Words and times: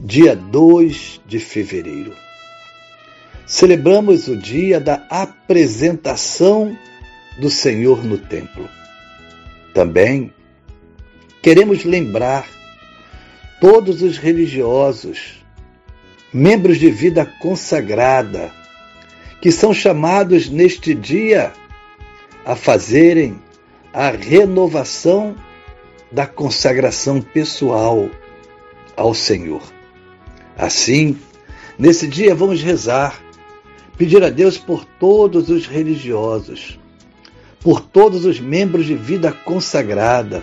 dia 0.00 0.36
2 0.36 1.20
de 1.26 1.40
fevereiro. 1.40 2.14
Celebramos 3.44 4.28
o 4.28 4.36
dia 4.36 4.78
da 4.78 5.04
apresentação 5.10 6.76
do 7.40 7.50
Senhor 7.50 8.04
no 8.04 8.16
templo. 8.16 8.68
Também 9.74 10.32
queremos 11.42 11.84
lembrar 11.84 12.46
todos 13.60 14.02
os 14.02 14.18
religiosos, 14.18 15.44
membros 16.32 16.78
de 16.78 16.90
vida 16.90 17.26
consagrada, 17.40 18.52
que 19.40 19.50
são 19.50 19.74
chamados 19.74 20.48
neste 20.48 20.94
dia 20.94 21.52
a 22.44 22.54
fazerem 22.54 23.36
a 23.92 24.10
renovação 24.10 25.34
da 26.12 26.26
consagração 26.26 27.20
pessoal 27.20 28.08
ao 28.96 29.12
Senhor. 29.12 29.77
Assim, 30.58 31.16
nesse 31.78 32.08
dia 32.08 32.34
vamos 32.34 32.60
rezar, 32.60 33.22
pedir 33.96 34.24
a 34.24 34.28
Deus 34.28 34.58
por 34.58 34.84
todos 34.84 35.50
os 35.50 35.68
religiosos, 35.68 36.80
por 37.60 37.80
todos 37.80 38.24
os 38.24 38.40
membros 38.40 38.84
de 38.84 38.96
vida 38.96 39.30
consagrada, 39.30 40.42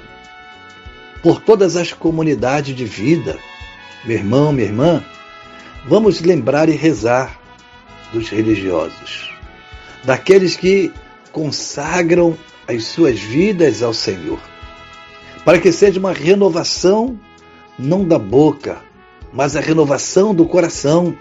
por 1.22 1.42
todas 1.42 1.76
as 1.76 1.92
comunidades 1.92 2.74
de 2.74 2.86
vida. 2.86 3.38
Meu 4.06 4.18
irmão, 4.18 4.54
minha 4.54 4.68
irmã, 4.68 5.04
vamos 5.86 6.22
lembrar 6.22 6.70
e 6.70 6.74
rezar 6.74 7.38
dos 8.14 8.30
religiosos, 8.30 9.30
daqueles 10.06 10.56
que 10.56 10.94
consagram 11.34 12.38
as 12.66 12.86
suas 12.86 13.20
vidas 13.20 13.84
ao 13.84 13.94
Senhor, 13.94 14.40
para 15.44 15.60
que 15.60 15.74
seja 15.74 16.00
uma 16.00 16.14
renovação 16.14 17.20
não 17.78 18.06
da 18.08 18.18
boca, 18.18 18.82
mas 19.36 19.58
a 19.58 19.60
renovação 19.60 20.34
do 20.34 20.46
coração 20.46 21.16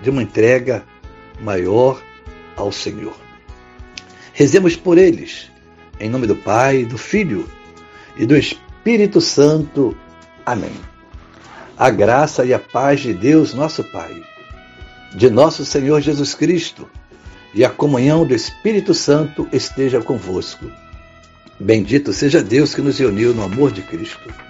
de 0.00 0.08
uma 0.08 0.22
entrega 0.22 0.84
maior 1.40 2.00
ao 2.56 2.70
Senhor. 2.70 3.16
Rezemos 4.32 4.76
por 4.76 4.96
eles, 4.96 5.50
em 5.98 6.08
nome 6.08 6.28
do 6.28 6.36
Pai, 6.36 6.84
do 6.84 6.96
Filho 6.96 7.50
e 8.16 8.24
do 8.24 8.36
Espírito 8.36 9.20
Santo. 9.20 9.96
Amém. 10.46 10.72
A 11.76 11.90
graça 11.90 12.44
e 12.44 12.54
a 12.54 12.58
paz 12.58 13.00
de 13.00 13.12
Deus, 13.12 13.52
nosso 13.52 13.82
Pai, 13.82 14.22
de 15.12 15.28
nosso 15.28 15.64
Senhor 15.64 16.00
Jesus 16.00 16.34
Cristo 16.34 16.88
e 17.52 17.64
a 17.64 17.68
comunhão 17.68 18.24
do 18.24 18.32
Espírito 18.32 18.94
Santo 18.94 19.48
esteja 19.52 20.00
convosco. 20.00 20.70
Bendito 21.58 22.12
seja 22.12 22.42
Deus 22.42 22.76
que 22.76 22.80
nos 22.80 23.00
uniu 23.00 23.34
no 23.34 23.42
amor 23.42 23.72
de 23.72 23.82
Cristo. 23.82 24.49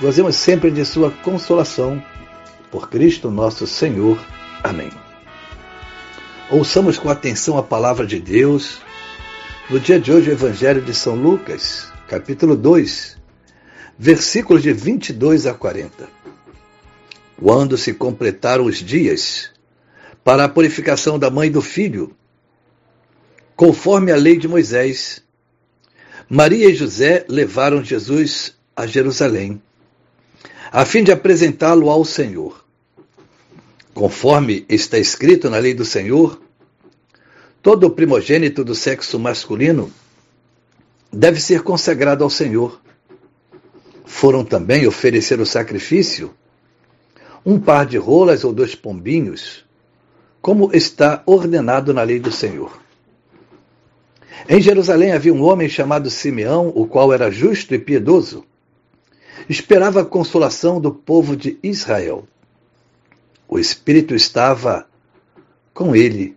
Gozemos 0.00 0.36
sempre 0.36 0.70
de 0.70 0.82
Sua 0.82 1.10
consolação. 1.10 2.02
Por 2.70 2.88
Cristo 2.88 3.30
nosso 3.30 3.66
Senhor. 3.66 4.18
Amém. 4.64 4.90
Ouçamos 6.50 6.98
com 6.98 7.10
atenção 7.10 7.58
a 7.58 7.62
palavra 7.62 8.06
de 8.06 8.18
Deus. 8.18 8.80
No 9.68 9.78
dia 9.78 10.00
de 10.00 10.10
hoje, 10.10 10.30
o 10.30 10.32
Evangelho 10.32 10.80
de 10.80 10.94
São 10.94 11.16
Lucas, 11.16 11.92
capítulo 12.08 12.56
2, 12.56 13.18
versículos 13.98 14.62
de 14.62 14.72
22 14.72 15.46
a 15.46 15.52
40. 15.52 16.08
Quando 17.38 17.76
se 17.76 17.92
completaram 17.92 18.64
os 18.64 18.78
dias 18.78 19.50
para 20.24 20.44
a 20.44 20.48
purificação 20.48 21.18
da 21.18 21.30
mãe 21.30 21.48
e 21.48 21.52
do 21.52 21.60
filho, 21.60 22.16
conforme 23.54 24.10
a 24.10 24.16
lei 24.16 24.38
de 24.38 24.48
Moisés, 24.48 25.22
Maria 26.26 26.70
e 26.70 26.74
José 26.74 27.26
levaram 27.28 27.84
Jesus 27.84 28.54
a 28.74 28.86
Jerusalém 28.86 29.60
a 30.72 30.84
fim 30.84 31.02
de 31.02 31.10
apresentá-lo 31.10 31.90
ao 31.90 32.04
Senhor. 32.04 32.64
Conforme 33.92 34.64
está 34.68 34.98
escrito 34.98 35.50
na 35.50 35.58
lei 35.58 35.74
do 35.74 35.84
Senhor, 35.84 36.40
todo 37.60 37.90
primogênito 37.90 38.64
do 38.64 38.74
sexo 38.74 39.18
masculino 39.18 39.92
deve 41.12 41.40
ser 41.40 41.62
consagrado 41.62 42.22
ao 42.22 42.30
Senhor. 42.30 42.80
Foram 44.04 44.44
também 44.44 44.86
oferecer 44.86 45.40
o 45.40 45.46
sacrifício 45.46 46.32
um 47.44 47.58
par 47.58 47.86
de 47.86 47.96
rolas 47.96 48.44
ou 48.44 48.52
dois 48.52 48.74
pombinhos, 48.74 49.64
como 50.40 50.70
está 50.74 51.22
ordenado 51.26 51.92
na 51.92 52.02
lei 52.02 52.20
do 52.20 52.30
Senhor. 52.30 52.80
Em 54.48 54.60
Jerusalém 54.60 55.12
havia 55.12 55.34
um 55.34 55.42
homem 55.42 55.68
chamado 55.68 56.10
Simeão, 56.10 56.70
o 56.74 56.86
qual 56.86 57.12
era 57.12 57.30
justo 57.30 57.74
e 57.74 57.78
piedoso 57.78 58.44
esperava 59.48 60.00
a 60.02 60.04
consolação 60.04 60.80
do 60.80 60.92
povo 60.92 61.36
de 61.36 61.58
Israel. 61.62 62.26
O 63.48 63.58
Espírito 63.58 64.14
estava 64.14 64.86
com 65.74 65.94
ele. 65.94 66.36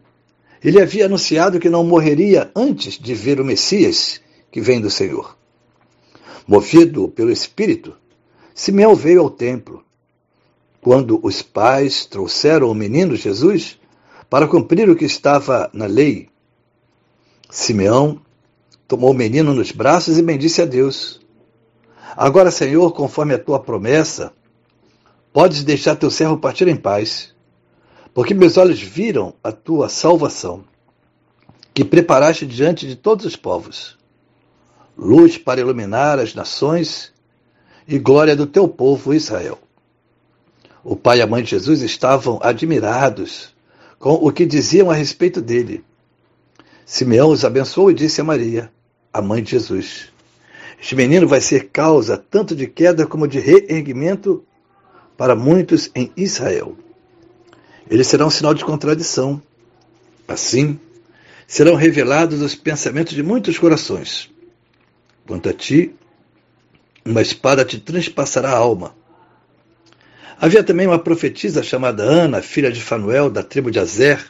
Ele 0.64 0.82
havia 0.82 1.06
anunciado 1.06 1.60
que 1.60 1.70
não 1.70 1.84
morreria 1.84 2.50
antes 2.56 2.98
de 2.98 3.14
ver 3.14 3.40
o 3.40 3.46
Messias 3.46 4.22
que 4.52 4.62
vem 4.62 4.80
do 4.80 4.90
Senhor. 4.90 5.38
Movido 6.48 7.10
pelo 7.10 7.32
Espírito, 7.32 7.96
Simeão 8.54 8.96
veio 8.96 9.22
ao 9.22 9.30
templo. 9.30 9.84
Quando 10.82 11.20
os 11.24 11.42
pais 11.42 12.06
trouxeram 12.06 12.70
o 12.70 12.76
menino 12.76 13.16
Jesus 13.16 13.80
para 14.30 14.48
cumprir 14.48 14.90
o 14.90 14.96
que 14.96 15.06
estava 15.06 15.70
na 15.74 15.86
lei, 15.86 16.30
Simeão 17.50 18.22
tomou 18.88 19.12
o 19.12 19.14
menino 19.14 19.54
nos 19.54 19.72
braços 19.72 20.18
e 20.18 20.22
bendisse 20.22 20.62
a 20.62 20.66
Deus. 20.66 21.23
Agora, 22.16 22.52
Senhor, 22.52 22.92
conforme 22.92 23.34
a 23.34 23.40
tua 23.40 23.60
promessa, 23.60 24.34
podes 25.32 25.64
deixar 25.64 25.96
teu 25.96 26.12
servo 26.12 26.38
partir 26.38 26.68
em 26.68 26.76
paz, 26.76 27.34
porque 28.14 28.34
meus 28.34 28.56
olhos 28.58 28.80
viram 28.80 29.34
a 29.44 29.52
tua 29.52 29.90
salvação, 29.90 30.64
que 31.74 31.84
preparaste 31.84 32.46
diante 32.46 32.88
de 32.88 32.96
todos 32.96 33.26
os 33.26 33.36
povos, 33.36 33.98
luz 34.96 35.40
para 35.40 35.60
iluminar 35.60 36.20
as 36.20 36.36
nações 36.36 37.12
e 37.88 37.98
glória 37.98 38.36
do 38.36 38.46
teu 38.46 38.68
povo 38.68 39.14
Israel. 39.14 39.58
O 40.84 40.96
pai 40.96 41.18
e 41.18 41.22
a 41.22 41.28
mãe 41.28 41.42
de 41.42 41.50
Jesus 41.50 41.82
estavam 41.82 42.40
admirados 42.44 43.56
com 43.98 44.14
o 44.14 44.32
que 44.32 44.46
diziam 44.46 44.92
a 44.92 44.94
respeito 44.94 45.42
dele. 45.42 45.84
Simeão 46.86 47.30
os 47.30 47.44
abençoou 47.44 47.90
e 47.90 47.94
disse 47.94 48.22
a 48.22 48.24
Maria, 48.24 48.72
a 49.12 49.22
mãe 49.22 49.42
de 49.42 49.52
Jesus: 49.52 50.13
este 50.84 50.98
menino 50.98 51.26
vai 51.26 51.40
ser 51.40 51.70
causa 51.70 52.18
tanto 52.18 52.54
de 52.54 52.68
queda 52.68 53.08
como 53.08 53.26
de 53.26 53.40
reerguimento 53.40 54.44
para 55.16 55.34
muitos 55.34 55.90
em 55.96 56.12
Israel. 56.18 56.78
Ele 57.90 58.04
será 58.04 58.26
um 58.26 58.30
sinal 58.30 58.54
de 58.54 58.66
contradição. 58.66 59.42
Assim, 60.28 60.78
serão 61.48 61.76
revelados 61.76 62.42
os 62.42 62.54
pensamentos 62.54 63.14
de 63.14 63.24
muitos 63.24 63.58
corações. 63.58 64.30
Quanto 65.26 65.48
a 65.48 65.54
ti, 65.54 65.96
uma 67.06 67.22
espada 67.22 67.64
te 67.64 67.80
transpassará 67.80 68.50
a 68.50 68.58
alma. 68.58 68.94
Havia 70.38 70.66
também 70.66 70.86
uma 70.86 71.00
profetisa 71.00 71.64
chamada 71.64 72.04
Ana, 72.04 72.42
filha 72.42 72.70
de 72.70 72.82
Fanuel, 72.82 73.30
da 73.30 73.42
tribo 73.42 73.72
de 73.72 73.80
Azer. 73.80 74.22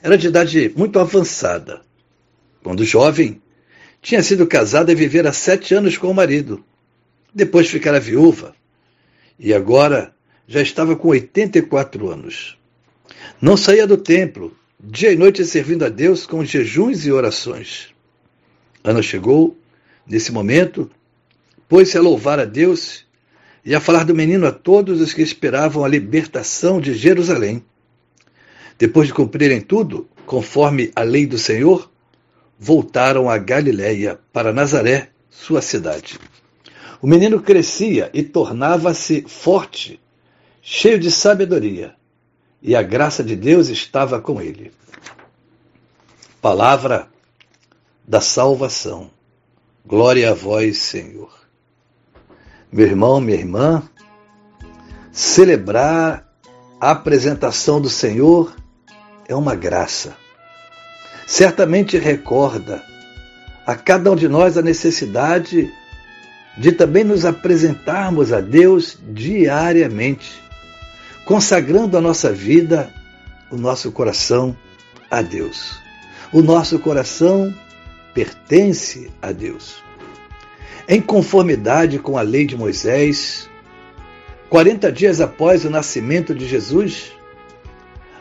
Era 0.00 0.16
de 0.16 0.28
idade 0.28 0.72
muito 0.76 1.00
avançada. 1.00 1.80
Quando 2.62 2.84
jovem, 2.84 3.42
tinha 4.04 4.22
sido 4.22 4.46
casada 4.46 4.92
e 4.92 4.94
vivera 4.94 5.32
sete 5.32 5.74
anos 5.74 5.96
com 5.96 6.10
o 6.10 6.14
marido. 6.14 6.62
Depois 7.34 7.70
ficara 7.70 7.98
viúva. 7.98 8.54
E 9.38 9.54
agora 9.54 10.14
já 10.46 10.60
estava 10.60 10.94
com 10.94 11.08
84 11.08 12.10
anos. 12.10 12.58
Não 13.40 13.56
saía 13.56 13.86
do 13.86 13.96
templo, 13.96 14.54
dia 14.78 15.10
e 15.10 15.16
noite 15.16 15.42
servindo 15.46 15.86
a 15.86 15.88
Deus 15.88 16.26
com 16.26 16.44
jejuns 16.44 17.06
e 17.06 17.12
orações. 17.12 17.94
Ana 18.84 19.00
chegou, 19.00 19.56
nesse 20.06 20.30
momento, 20.30 20.90
pôs-se 21.66 21.96
a 21.96 22.02
louvar 22.02 22.38
a 22.38 22.44
Deus 22.44 23.06
e 23.64 23.74
a 23.74 23.80
falar 23.80 24.04
do 24.04 24.14
menino 24.14 24.46
a 24.46 24.52
todos 24.52 25.00
os 25.00 25.14
que 25.14 25.22
esperavam 25.22 25.82
a 25.82 25.88
libertação 25.88 26.78
de 26.78 26.92
Jerusalém. 26.92 27.64
Depois 28.78 29.08
de 29.08 29.14
cumprirem 29.14 29.62
tudo, 29.62 30.06
conforme 30.26 30.92
a 30.94 31.02
lei 31.02 31.24
do 31.24 31.38
Senhor, 31.38 31.90
voltaram 32.58 33.28
a 33.28 33.38
Galiléia, 33.38 34.18
para 34.32 34.52
Nazaré, 34.52 35.10
sua 35.30 35.60
cidade. 35.60 36.18
O 37.02 37.06
menino 37.06 37.42
crescia 37.42 38.10
e 38.14 38.22
tornava-se 38.22 39.22
forte, 39.28 40.00
cheio 40.62 40.98
de 40.98 41.10
sabedoria, 41.10 41.94
e 42.62 42.74
a 42.74 42.82
graça 42.82 43.22
de 43.22 43.36
Deus 43.36 43.68
estava 43.68 44.20
com 44.20 44.40
ele. 44.40 44.72
Palavra 46.40 47.08
da 48.06 48.20
salvação. 48.20 49.10
Glória 49.84 50.30
a 50.30 50.34
vós, 50.34 50.78
Senhor. 50.78 51.32
Meu 52.72 52.86
irmão, 52.86 53.20
minha 53.20 53.38
irmã, 53.38 53.82
celebrar 55.12 56.26
a 56.80 56.90
apresentação 56.90 57.80
do 57.80 57.88
Senhor 57.88 58.54
é 59.28 59.34
uma 59.34 59.54
graça. 59.54 60.23
Certamente 61.26 61.98
recorda 61.98 62.82
a 63.66 63.74
cada 63.74 64.10
um 64.10 64.16
de 64.16 64.28
nós 64.28 64.58
a 64.58 64.62
necessidade 64.62 65.72
de 66.56 66.70
também 66.70 67.02
nos 67.02 67.24
apresentarmos 67.24 68.32
a 68.32 68.40
Deus 68.40 68.98
diariamente, 69.08 70.42
consagrando 71.24 71.96
a 71.96 72.00
nossa 72.00 72.32
vida, 72.32 72.92
o 73.50 73.56
nosso 73.56 73.90
coração 73.90 74.56
a 75.10 75.22
Deus. 75.22 75.78
O 76.32 76.42
nosso 76.42 76.78
coração 76.78 77.54
pertence 78.12 79.10
a 79.20 79.32
Deus. 79.32 79.82
Em 80.86 81.00
conformidade 81.00 81.98
com 81.98 82.18
a 82.18 82.22
lei 82.22 82.46
de 82.46 82.56
Moisés, 82.56 83.48
40 84.50 84.92
dias 84.92 85.20
após 85.20 85.64
o 85.64 85.70
nascimento 85.70 86.34
de 86.34 86.46
Jesus, 86.46 87.12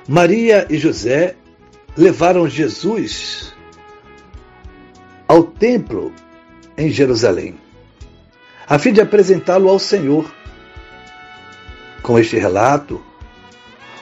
Maria 0.08 0.66
e 0.70 0.78
José 0.78 1.36
levaram 1.98 2.50
Jesus 2.50 3.54
ao 5.28 5.44
templo 5.44 6.14
em 6.78 6.90
Jerusalém, 6.90 7.56
a 8.68 8.80
fim 8.80 8.92
de 8.92 9.02
apresentá-lo 9.02 9.70
ao 9.70 9.80
Senhor. 9.80 10.34
Com 12.02 12.20
este 12.20 12.38
relato, 12.38 13.02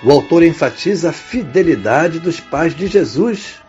o 0.04 0.12
autor 0.12 0.44
enfatiza 0.44 1.10
a 1.10 1.14
fidelidade 1.14 2.20
dos 2.20 2.40
pais 2.40 2.74
de 2.76 2.88
Jesus 2.88 3.62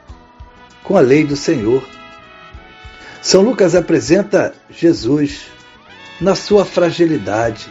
com 0.83 0.97
a 0.97 1.01
lei 1.01 1.25
do 1.25 1.37
Senhor. 1.37 1.87
São 3.21 3.43
Lucas 3.43 3.75
apresenta 3.75 4.55
Jesus 4.71 5.47
na 6.21 6.35
sua 6.35 6.65
fragilidade, 6.65 7.71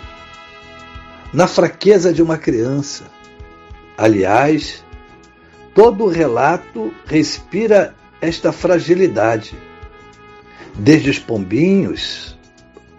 na 1.33 1.47
fraqueza 1.47 2.13
de 2.13 2.21
uma 2.21 2.37
criança. 2.37 3.05
Aliás, 3.97 4.83
todo 5.73 6.05
o 6.05 6.09
relato 6.09 6.93
respira 7.05 7.95
esta 8.21 8.51
fragilidade. 8.51 9.55
Desde 10.75 11.09
os 11.09 11.19
pombinhos, 11.19 12.37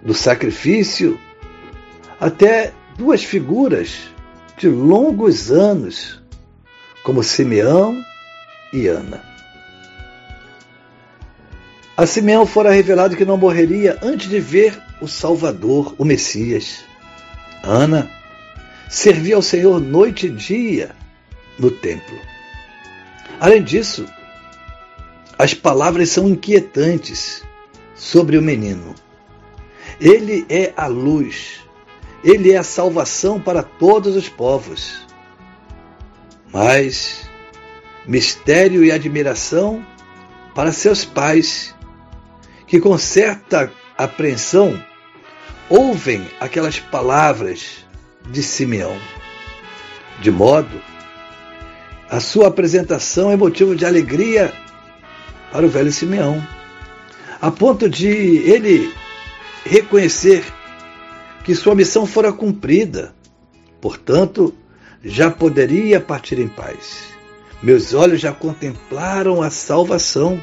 do 0.02 0.12
sacrifício, 0.12 1.18
até 2.18 2.72
duas 2.96 3.22
figuras 3.22 4.10
de 4.56 4.68
longos 4.68 5.50
anos, 5.50 6.20
como 7.02 7.22
Simeão 7.22 8.02
e 8.72 8.86
Ana. 8.88 9.22
A 11.96 12.06
Simeão 12.06 12.46
fora 12.46 12.70
revelado 12.70 13.16
que 13.16 13.24
não 13.24 13.36
morreria 13.36 13.98
antes 14.02 14.28
de 14.28 14.40
ver 14.40 14.80
o 15.00 15.06
Salvador, 15.06 15.94
o 15.98 16.04
Messias. 16.04 16.84
Ana 17.62 18.10
servia 18.88 19.36
ao 19.36 19.42
Senhor 19.42 19.80
noite 19.80 20.26
e 20.26 20.30
dia 20.30 20.90
no 21.58 21.70
templo. 21.70 22.31
Além 23.40 23.62
disso, 23.62 24.06
as 25.38 25.54
palavras 25.54 26.10
são 26.10 26.28
inquietantes 26.28 27.42
sobre 27.94 28.38
o 28.38 28.42
menino. 28.42 28.94
Ele 30.00 30.46
é 30.48 30.72
a 30.76 30.86
luz, 30.86 31.60
ele 32.22 32.52
é 32.52 32.56
a 32.56 32.62
salvação 32.62 33.40
para 33.40 33.62
todos 33.62 34.16
os 34.16 34.28
povos. 34.28 35.06
Mas 36.52 37.28
mistério 38.06 38.84
e 38.84 38.90
admiração 38.90 39.84
para 40.54 40.72
seus 40.72 41.04
pais 41.04 41.74
que 42.66 42.80
com 42.80 42.96
certa 42.98 43.72
apreensão 43.96 44.82
ouvem 45.68 46.28
aquelas 46.40 46.78
palavras 46.78 47.84
de 48.28 48.42
Simeão. 48.42 48.96
De 50.20 50.30
modo, 50.30 50.80
a 52.12 52.20
sua 52.20 52.48
apresentação 52.48 53.30
é 53.30 53.36
motivo 53.38 53.74
de 53.74 53.86
alegria 53.86 54.52
para 55.50 55.64
o 55.64 55.68
velho 55.68 55.90
Simeão, 55.90 56.46
a 57.40 57.50
ponto 57.50 57.88
de 57.88 58.06
ele 58.06 58.92
reconhecer 59.64 60.44
que 61.42 61.54
sua 61.54 61.74
missão 61.74 62.04
fora 62.04 62.30
cumprida, 62.30 63.14
portanto, 63.80 64.54
já 65.02 65.30
poderia 65.30 65.98
partir 66.00 66.38
em 66.38 66.48
paz. 66.48 67.04
Meus 67.62 67.94
olhos 67.94 68.20
já 68.20 68.30
contemplaram 68.30 69.40
a 69.40 69.48
salvação. 69.48 70.38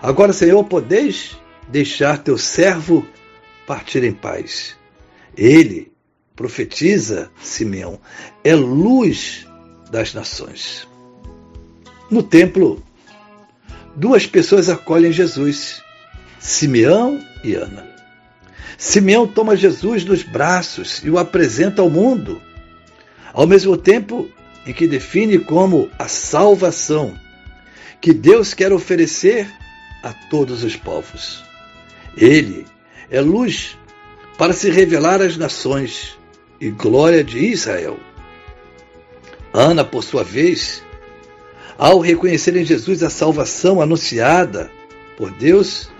Agora, 0.00 0.32
Senhor, 0.32 0.62
podeis 0.62 1.36
deixar 1.66 2.18
teu 2.18 2.38
servo 2.38 3.04
partir 3.66 4.04
em 4.04 4.12
paz. 4.12 4.76
Ele, 5.36 5.90
profetiza 6.36 7.28
Simeão, 7.42 7.98
é 8.44 8.54
luz 8.54 9.48
das 9.90 10.14
nações. 10.14 10.91
No 12.12 12.22
templo, 12.22 12.82
duas 13.96 14.26
pessoas 14.26 14.68
acolhem 14.68 15.10
Jesus, 15.10 15.82
Simeão 16.38 17.18
e 17.42 17.54
Ana. 17.54 17.88
Simeão 18.76 19.26
toma 19.26 19.56
Jesus 19.56 20.04
nos 20.04 20.22
braços 20.22 21.02
e 21.02 21.08
o 21.08 21.16
apresenta 21.16 21.80
ao 21.80 21.88
mundo, 21.88 22.38
ao 23.32 23.46
mesmo 23.46 23.78
tempo 23.78 24.28
em 24.66 24.74
que 24.74 24.86
define 24.86 25.38
como 25.38 25.88
a 25.98 26.06
salvação 26.06 27.18
que 27.98 28.12
Deus 28.12 28.52
quer 28.52 28.74
oferecer 28.74 29.50
a 30.02 30.12
todos 30.12 30.62
os 30.64 30.76
povos. 30.76 31.42
Ele 32.14 32.66
é 33.10 33.22
luz 33.22 33.78
para 34.36 34.52
se 34.52 34.70
revelar 34.70 35.22
às 35.22 35.38
nações 35.38 36.14
e 36.60 36.68
glória 36.68 37.24
de 37.24 37.38
Israel. 37.38 37.98
Ana, 39.50 39.82
por 39.82 40.04
sua 40.04 40.22
vez, 40.22 40.82
ao 41.82 41.98
reconhecer 41.98 42.56
em 42.56 42.64
Jesus 42.64 43.02
a 43.02 43.10
salvação 43.10 43.82
anunciada 43.82 44.70
por 45.16 45.32
Deus, 45.32 45.90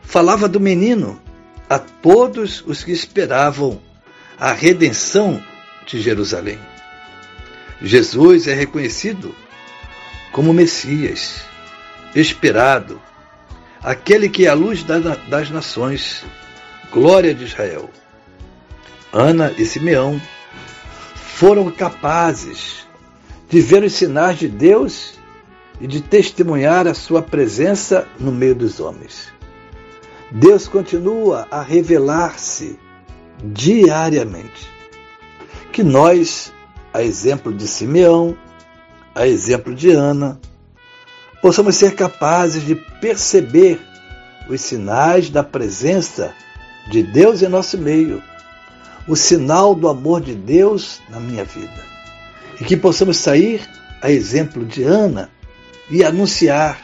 falava 0.00 0.48
do 0.48 0.58
menino 0.58 1.20
a 1.68 1.78
todos 1.78 2.64
os 2.66 2.82
que 2.82 2.92
esperavam 2.92 3.78
a 4.40 4.52
redenção 4.52 5.44
de 5.86 6.00
Jerusalém. 6.00 6.58
Jesus 7.82 8.48
é 8.48 8.54
reconhecido 8.54 9.34
como 10.32 10.54
Messias, 10.54 11.42
esperado, 12.14 12.98
aquele 13.82 14.30
que 14.30 14.46
é 14.46 14.48
a 14.48 14.54
luz 14.54 14.82
das 14.82 15.50
nações, 15.50 16.24
glória 16.90 17.34
de 17.34 17.44
Israel. 17.44 17.90
Ana 19.12 19.52
e 19.58 19.66
Simeão 19.66 20.18
foram 21.14 21.70
capazes 21.70 22.86
de 23.52 23.60
ver 23.60 23.84
os 23.84 23.92
sinais 23.92 24.38
de 24.38 24.48
Deus 24.48 25.12
e 25.78 25.86
de 25.86 26.00
testemunhar 26.00 26.86
a 26.86 26.94
sua 26.94 27.20
presença 27.20 28.08
no 28.18 28.32
meio 28.32 28.54
dos 28.54 28.80
homens. 28.80 29.30
Deus 30.30 30.66
continua 30.66 31.46
a 31.50 31.60
revelar-se 31.60 32.78
diariamente. 33.44 34.70
Que 35.70 35.82
nós, 35.82 36.50
a 36.94 37.02
exemplo 37.02 37.52
de 37.52 37.68
Simeão, 37.68 38.34
a 39.14 39.26
exemplo 39.26 39.74
de 39.74 39.90
Ana, 39.90 40.40
possamos 41.42 41.76
ser 41.76 41.94
capazes 41.94 42.64
de 42.64 42.74
perceber 42.74 43.78
os 44.48 44.62
sinais 44.62 45.28
da 45.28 45.44
presença 45.44 46.34
de 46.90 47.02
Deus 47.02 47.42
em 47.42 47.48
nosso 47.48 47.76
meio, 47.76 48.22
o 49.06 49.14
sinal 49.14 49.74
do 49.74 49.88
amor 49.88 50.22
de 50.22 50.34
Deus 50.34 51.02
na 51.10 51.20
minha 51.20 51.44
vida. 51.44 51.91
E 52.62 52.64
que 52.64 52.76
possamos 52.76 53.16
sair, 53.16 53.68
a 54.00 54.08
exemplo 54.08 54.64
de 54.64 54.84
Ana, 54.84 55.28
e 55.90 56.04
anunciar 56.04 56.80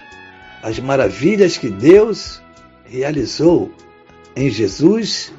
as 0.61 0.80
maravilhas 0.80 1.56
que 1.56 1.70
Deus 1.70 2.42
realizou 2.85 3.70
em 4.35 4.50
Jesus 4.50 5.32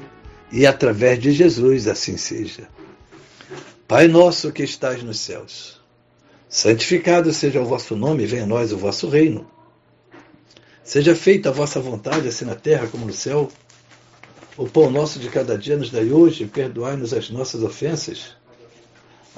e 0.50 0.66
através 0.66 1.18
de 1.18 1.30
Jesus, 1.30 1.86
assim 1.86 2.16
seja. 2.16 2.70
Pai 3.86 4.08
nosso 4.08 4.50
que 4.50 4.62
estás 4.62 5.02
nos 5.02 5.20
céus, 5.20 5.78
santificado 6.48 7.30
seja 7.34 7.60
o 7.60 7.66
vosso 7.66 7.94
nome, 7.94 8.24
venha 8.24 8.44
a 8.44 8.46
nós 8.46 8.72
o 8.72 8.78
vosso 8.78 9.10
reino. 9.10 9.46
Seja 10.82 11.14
feita 11.14 11.50
a 11.50 11.52
vossa 11.52 11.80
vontade, 11.80 12.28
assim 12.28 12.46
na 12.46 12.54
terra 12.54 12.86
como 12.86 13.04
no 13.04 13.12
céu. 13.12 13.50
O 14.56 14.66
pão 14.66 14.90
nosso 14.90 15.18
de 15.18 15.28
cada 15.28 15.58
dia 15.58 15.76
nos 15.76 15.90
dai 15.90 16.10
hoje, 16.10 16.46
perdoai-nos 16.46 17.12
as 17.12 17.28
nossas 17.28 17.62
ofensas, 17.62 18.39